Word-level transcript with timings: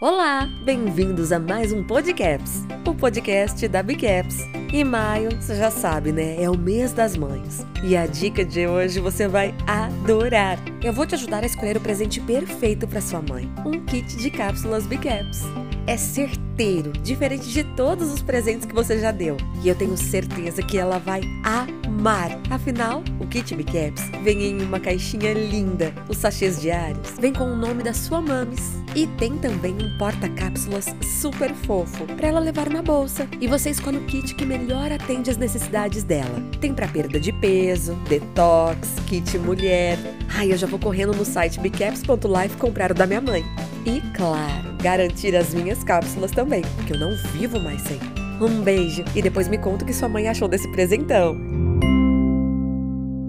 Olá, 0.00 0.48
bem-vindos 0.62 1.32
a 1.32 1.40
mais 1.40 1.72
um 1.72 1.82
Podcaps, 1.82 2.62
o 2.86 2.94
podcast 2.94 3.66
da 3.66 3.82
Bicaps. 3.82 4.36
E 4.72 4.84
maio, 4.84 5.30
você 5.34 5.56
já 5.56 5.72
sabe, 5.72 6.12
né? 6.12 6.40
É 6.40 6.48
o 6.48 6.56
mês 6.56 6.92
das 6.92 7.16
mães. 7.16 7.66
E 7.82 7.96
a 7.96 8.06
dica 8.06 8.44
de 8.44 8.64
hoje 8.64 9.00
você 9.00 9.26
vai 9.26 9.52
adorar. 9.66 10.56
Eu 10.84 10.92
vou 10.92 11.04
te 11.04 11.16
ajudar 11.16 11.42
a 11.42 11.46
escolher 11.46 11.76
o 11.76 11.80
presente 11.80 12.20
perfeito 12.20 12.86
para 12.86 13.00
sua 13.00 13.20
mãe: 13.20 13.50
um 13.66 13.84
kit 13.86 14.16
de 14.16 14.30
cápsulas 14.30 14.86
Bicaps. 14.86 15.42
É 15.84 15.96
certeiro, 15.96 16.92
diferente 16.92 17.48
de 17.48 17.64
todos 17.64 18.12
os 18.12 18.22
presentes 18.22 18.66
que 18.66 18.74
você 18.74 19.00
já 19.00 19.10
deu. 19.10 19.36
E 19.64 19.68
eu 19.68 19.74
tenho 19.74 19.96
certeza 19.96 20.62
que 20.62 20.78
ela 20.78 21.00
vai 21.00 21.22
amar. 21.98 22.38
Afinal, 22.48 23.02
o 23.18 23.26
kit 23.26 23.54
Bicaps 23.54 24.08
vem 24.22 24.44
em 24.44 24.62
uma 24.62 24.78
caixinha 24.78 25.32
linda. 25.32 25.92
Os 26.08 26.16
sachês 26.18 26.60
diários 26.60 27.10
vem 27.20 27.32
com 27.32 27.44
o 27.44 27.56
nome 27.56 27.82
da 27.82 27.92
sua 27.92 28.20
mames. 28.20 28.78
E 28.94 29.06
tem 29.18 29.36
também 29.36 29.74
um 29.74 29.98
porta-cápsulas 29.98 30.86
super 31.02 31.52
fofo 31.52 32.06
para 32.16 32.28
ela 32.28 32.40
levar 32.40 32.70
na 32.70 32.82
bolsa. 32.82 33.28
E 33.40 33.46
você 33.46 33.70
escolhe 33.70 33.98
o 33.98 34.06
kit 34.06 34.34
que 34.34 34.46
melhor 34.46 34.92
atende 34.92 35.30
às 35.30 35.36
necessidades 35.36 36.04
dela. 36.04 36.42
Tem 36.60 36.72
para 36.72 36.88
perda 36.88 37.20
de 37.20 37.32
peso, 37.32 37.94
detox, 38.08 38.88
kit 39.06 39.36
mulher. 39.38 39.98
Ai, 40.34 40.52
eu 40.52 40.56
já 40.56 40.66
vou 40.66 40.78
correndo 40.78 41.14
no 41.14 41.24
site 41.24 41.60
bicaps.life 41.60 42.56
comprar 42.58 42.92
o 42.92 42.94
da 42.94 43.06
minha 43.06 43.20
mãe. 43.20 43.44
E 43.84 44.00
claro, 44.16 44.76
garantir 44.82 45.34
as 45.34 45.52
minhas 45.52 45.82
cápsulas 45.82 46.30
também, 46.30 46.62
porque 46.76 46.92
eu 46.92 46.98
não 46.98 47.14
vivo 47.32 47.60
mais 47.60 47.82
sem. 47.82 47.98
Um 48.40 48.62
beijo 48.62 49.04
e 49.16 49.22
depois 49.22 49.48
me 49.48 49.58
conta 49.58 49.84
o 49.84 49.86
que 49.86 49.92
sua 49.92 50.08
mãe 50.08 50.28
achou 50.28 50.46
desse 50.46 50.70
presentão. 50.70 51.67